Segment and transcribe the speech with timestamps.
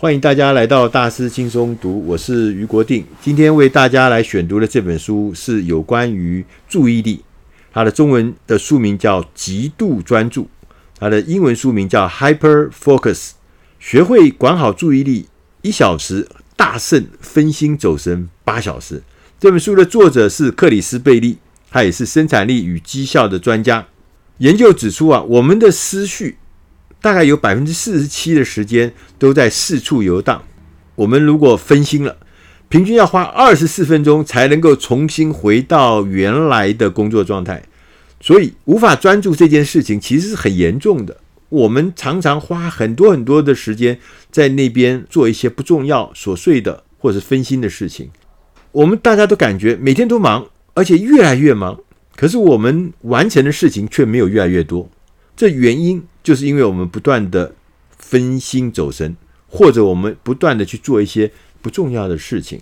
[0.00, 3.04] 欢迎大家来到大师轻松读，我是余国定。
[3.20, 7.22] 今天为大家来选读的这本书是有关于注意力，
[7.70, 10.44] 它的中文的书名叫《极度专注》，
[10.98, 13.14] 它的英文书名叫《Hyper Focus》。
[13.78, 15.28] 学会管好注意力，
[15.60, 16.26] 一小时
[16.56, 19.02] 大胜分心走神八小时。
[19.38, 21.36] 这本书的作者是克里斯贝利，
[21.70, 23.86] 他也是生产力与绩效的专家。
[24.38, 26.38] 研究指出啊，我们的思绪。
[27.00, 30.42] 大概有百分之四十七的时间都在四处游荡。
[30.96, 32.16] 我们如果分心了，
[32.68, 37.62] 平均要花二十四分钟才能够重新回到原来的工作状态。
[38.20, 41.16] 所以，无法专注这件事情其实是很严重的。
[41.48, 43.98] 我们常常花很多很多的时间
[44.30, 48.10] 在那边做一些不重要、琐碎的或者分心的事情。
[48.72, 51.80] 我们大家都感觉每天都忙，而且越来越忙，
[52.14, 54.88] 可是我们完成的事情却没有越来越多。
[55.40, 56.02] 这原因。
[56.22, 57.54] 就是因为我们不断的
[57.96, 59.16] 分心走神，
[59.48, 62.60] 或者我们不断的去做一些不重要的事情，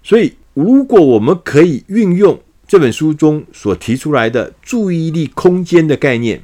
[0.00, 6.40] 所以如果我们可以运用这本书中所提出来的注意力空间的概念，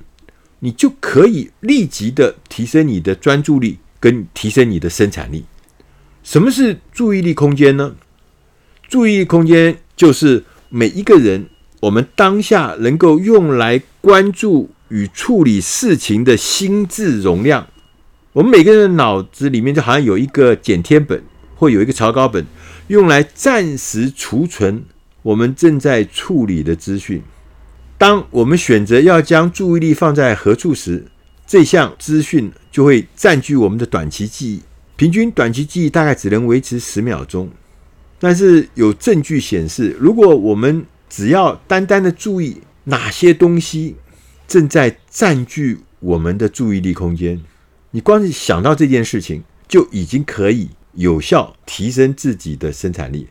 [0.58, 5.44] 你就可以立即的提升你的专注力，跟提升你的生产力。
[6.24, 7.94] 什么是注意力空间呢？
[8.88, 14.70] 注意力空间就是每一个人我们当下能够用来关注。
[14.88, 17.66] 与处理事情的心智容量，
[18.32, 21.22] 我们每个人的脑子里面就好像有一个剪贴本，
[21.56, 22.44] 或有一个草稿本，
[22.88, 24.84] 用来暂时储存
[25.22, 27.22] 我们正在处理的资讯。
[27.98, 31.06] 当我们选择要将注意力放在何处时，
[31.46, 34.62] 这项资讯就会占据我们的短期记忆。
[34.96, 37.50] 平均短期记忆大概只能维持十秒钟，
[38.18, 43.96] 但是有证据显示，如果我们只要单单的注意哪些东西，
[44.46, 47.40] 正在占据我们的注意力空间，
[47.90, 53.28] 你光是想到这件事情，就已经可以有效提升自己的生产力。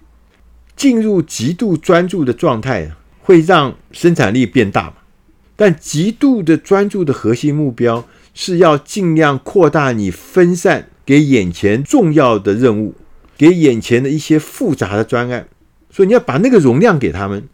[0.76, 2.92] 进入极度专注的状态，
[3.22, 4.96] 会让生产力变大嘛？
[5.56, 12.94] 但极度的专注的核心目标是要尽量扩大你分散给眼前重要的任务，
[13.38, 15.48] 给眼前的一些复杂的专案。
[15.90, 17.48] 所以你要把那个容量给他们。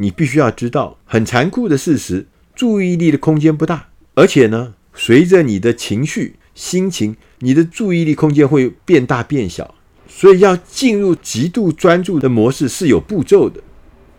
[0.00, 2.28] 你必须要知道很残酷的事实。
[2.58, 9.76] 注意力的空间不大，而且呢，随着你的情绪、心情，你的注意力空间会变大变小。
[10.08, 13.62] 所以要进入极度专注的模式是有步骤的。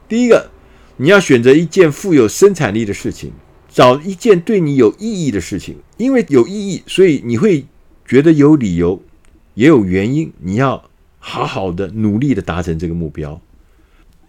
[0.08, 0.50] 第一个，
[0.96, 3.34] 你要选择一件富有生产力的事情，
[3.68, 7.66] 找一件对你有意义的事情，因为有意义，所以你会
[8.08, 9.04] 觉得有理由，
[9.56, 13.42] 也有原因，你要好好的努力的达成这个目标。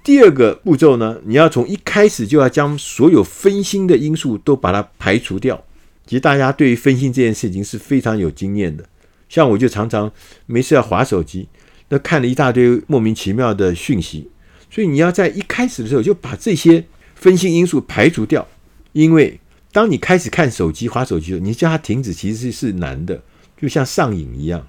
[0.03, 5.63] 第二个步骤呢，你要从一开始就要将所有分心的因素都把它排除掉。
[6.07, 8.85] 其实大家对于分心这件事情是非常有经验的，
[9.29, 10.11] 像我就常常
[10.47, 11.49] 没事要划手机，
[11.91, 14.29] 那看了一大堆莫名其妙的讯息。
[14.71, 16.85] 所以你要在一开始的时候就把这些
[17.15, 18.49] 分心因素排除掉，
[18.93, 19.39] 因为
[19.71, 23.23] 当你开始看手机、划手机的时候，你叫它停止其实是难的，
[23.61, 24.67] 就像上瘾一样。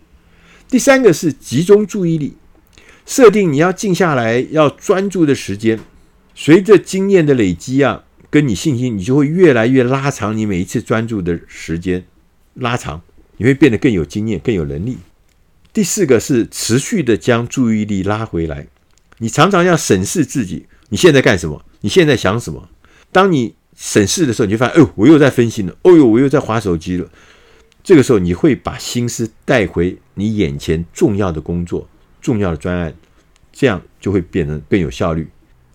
[0.68, 2.36] 第三个是集中注意力。
[3.06, 5.80] 设定你要静下来、要专注的时间，
[6.36, 12.06] 随着经验的累积啊，跟你信心，你就会越来越拉长你每一次专注的时间，
[12.54, 13.02] 拉长，
[13.38, 14.98] 你会变得更有经验、更有能力。
[15.74, 18.68] 第四个是持续的将注意力拉回来，
[19.18, 21.64] 你常常要审视自己，你现在干什么？
[21.82, 22.70] 你现在想什么？
[23.12, 27.10] 当你审视的时候，你就发现，哦，我又在分心了，哦哟，我又在划手机了。
[27.84, 31.90] 这个时候，你会把心思带回你眼前重要的工作。
[32.22, 32.94] 重要的专案，
[33.52, 35.28] 这样就会变得更有效率。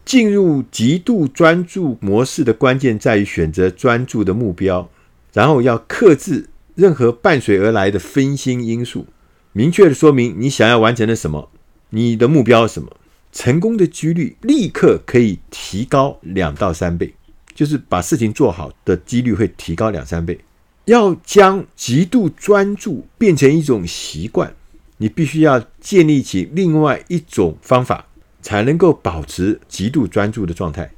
[0.05, 4.89] 进入极度专注模式的关键在于选择专注的目标，
[5.33, 9.07] 然后要克制任何伴随而来的分心因素，
[9.53, 11.51] 明确的说明你想要完成的什么，
[11.91, 12.97] 你的目标是什么，
[13.33, 17.13] 成功的几率立刻可以提高两到三倍，
[17.53, 20.39] 就是把事情做好的几率会提高两三倍。
[20.85, 24.55] 要将极度专注变成一种习惯。
[24.99, 28.07] 你必须要建立起另外一种方法，
[28.41, 30.91] 才能够保持极度专注的状态。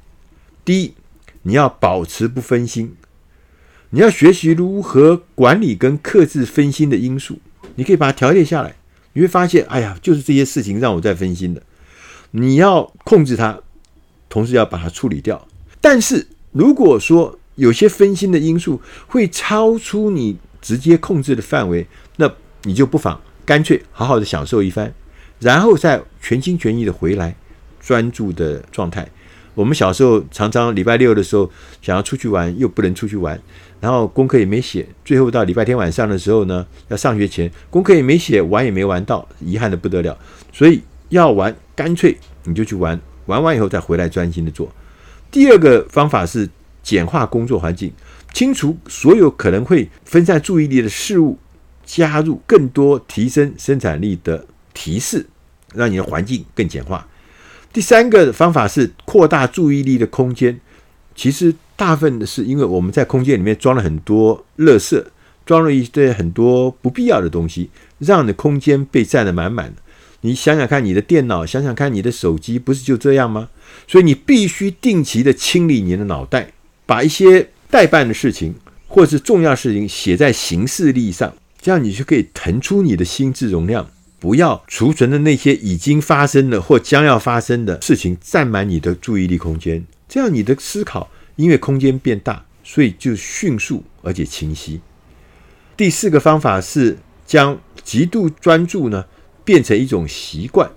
[0.63, 0.93] 第一，
[1.41, 2.95] 你要保持不分心，
[3.89, 7.39] 你要学习如何管理跟克制分心的因素。
[7.75, 8.75] 你可以把它调节下来，
[9.13, 11.63] 你会发现，哎呀，就是这些事情让我在分心的。
[12.31, 13.59] 你要控制它，
[14.29, 15.47] 同时要把它处理掉。
[15.81, 21.87] 但是，如果说有些分心的因素会超出你直接控制的范围，
[22.17, 22.31] 那
[22.63, 23.19] 你就不妨。
[23.49, 24.93] 干脆好好的享受一番，
[25.39, 27.35] 然后再全心全意的回来
[27.79, 29.09] 专注的状态。
[29.55, 31.49] 我们小时候常常礼拜六的时候
[31.81, 33.41] 想要出去玩，又不能出去玩，
[33.81, 40.15] 然后功课也没写，最后到礼拜天晚上的时候呢，要上学前功课也没写，玩也没玩到，遗憾的不得了。
[40.53, 44.71] 所以要玩，干脆你就去玩，玩完以后再回来专心的做。
[45.31, 46.47] 第二个方法是
[46.83, 47.91] 简化工作环境，
[48.31, 51.35] 清除所有可能会分散注意力的事物，
[51.89, 54.45] 加入更多提升生产力的
[54.75, 55.25] 提示，
[55.73, 57.07] 让你的环境更简化。
[57.73, 60.59] 第三个方法是扩大注意力的空间。
[61.15, 65.03] 其实大部分的是因为我们在空间里面装了很多垃圾，
[65.47, 69.81] 装了一堆很多不必要的东西，让你的空间被占得满满的。
[70.21, 73.49] 你想想看，你的电脑，想想看你的手机，不是就这样吗？
[73.87, 76.51] 所以你必须定期的清理你的脑袋，
[76.85, 78.53] 把一些待办的事情
[78.87, 83.89] 或是重要事情写在行事历上，这样你就可以腾出你的心智容量。
[84.19, 94.81] 不要储存的那些已经发生的或将要发生的事情占满你的注意力空间，这样你的思考因为空间变大，所以就迅速而且清晰。
[95.77, 99.05] 第四个方法是将极度专注呢
[99.45, 100.69] 变成一种习惯。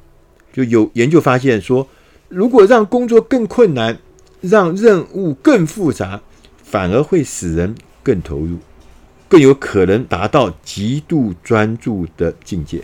[0.53, 1.89] 就有研究发现说，
[2.29, 3.99] 如果让工作更困难，
[4.41, 6.23] 让任务更复杂，
[6.63, 7.75] 反而会使人
[8.05, 8.59] 更投入，
[9.33, 12.83] 更有可能达到极度专注的境界。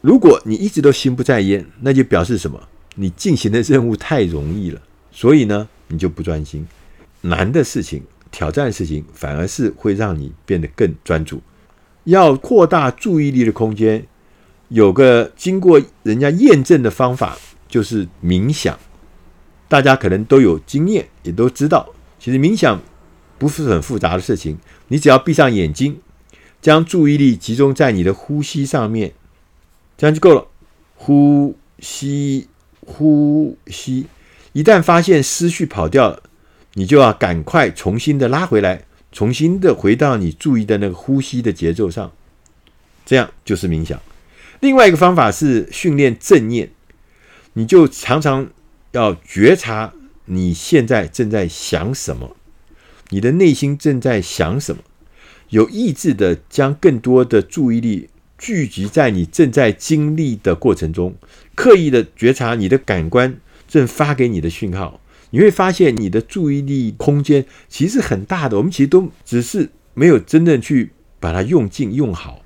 [0.00, 2.60] 如果你一直都心不在焉，那就表示什么？
[2.96, 4.82] 你进行的任务太容易了，
[5.12, 6.66] 所以呢，你就不专心。
[7.20, 8.02] 难的事情、
[8.32, 11.40] 挑战的事情，反而是会让你变得更专注。
[12.02, 14.04] 要扩大注意力的空间，
[14.70, 17.38] 有个经过人家验证的方法，
[17.68, 18.76] 就是冥想。
[19.68, 21.88] 大家可能都有经验，也都知道，
[22.18, 22.82] 其实冥想
[23.38, 24.58] 不是很复杂的事情。
[24.88, 26.00] 你只要闭上眼睛，
[26.60, 29.12] 将注意力集中在你的呼吸上面。
[29.96, 30.46] 这样就够了，
[30.96, 32.48] 呼吸，
[32.80, 34.06] 呼吸。
[34.52, 36.22] 一旦发现思绪跑掉了，
[36.74, 42.12] 你就要赶快重新的拉回来，重新的回到你注意的那个呼吸的节奏上。
[43.04, 44.00] 这样就是冥想。
[44.60, 46.70] 另外一个方法是训练正念，
[47.52, 48.48] 你就常常
[48.92, 49.92] 要觉察
[50.26, 52.36] 你现在正在想什么，
[53.10, 54.82] 你的内心正在想什么，
[55.50, 58.08] 有意志的将更多的注意力。
[58.40, 61.12] 聚集在你正在经历的过程中，
[61.56, 65.00] 刻意的觉察你的感官正发给你的讯号，
[65.30, 68.56] 你会发现你的注意力空间其实很大的。
[68.56, 72.44] 我们其实都只是没有真正去把它用尽用好。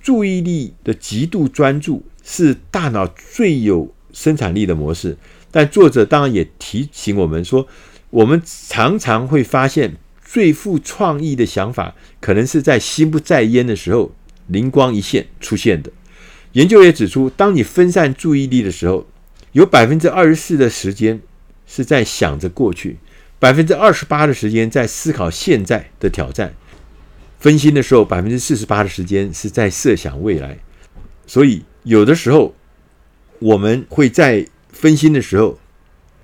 [0.00, 5.18] 注意力的极度专注是大脑最有生产力的模式，
[5.50, 7.66] 但作者当然也提醒我们说，
[8.14, 14.12] 我们常常会发现最富创意的想法，可能是在心不在焉的时候。
[14.46, 15.90] 灵光一现出现的。
[16.52, 19.06] 研究也指出，当你分散注意力的时候，
[19.52, 21.20] 有百分之二十四的时间
[21.66, 22.98] 是在想着过去，
[23.38, 26.54] 百分之二十八的时间在思考现在的挑战。
[27.40, 30.58] 分心的时候，百分之四十八的时间是在设想未来。
[31.26, 32.54] 所以，有的时候
[33.38, 35.58] 我们会在分心的时候，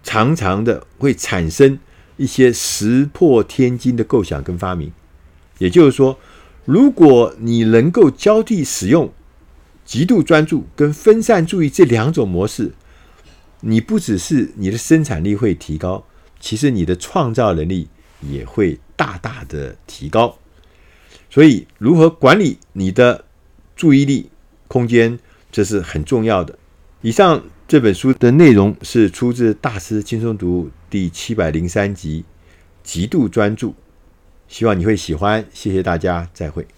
[0.03, 1.79] 常常的会产生
[2.17, 4.93] 一些石破天惊的构想跟发明。
[5.59, 6.19] 也就是说。
[6.67, 9.11] 如果你能够交替使用
[9.85, 12.71] 极度专注跟分散注意这两种模式，
[13.63, 16.05] 你不只是你的生产力会提高，
[16.39, 17.89] 其实你的创造能力
[18.21, 20.39] 也会大大的提高。
[21.29, 23.25] 所以，如何管理你的
[23.75, 24.31] 注意力
[24.69, 25.19] 空间，
[25.51, 26.57] 这是很重要的。
[27.01, 32.25] 以上这本书的内容是出自《大师轻松读》第七百零三集
[32.83, 33.71] 《极度专注》。
[34.49, 36.67] 希望你会喜欢，谢谢大家，再会。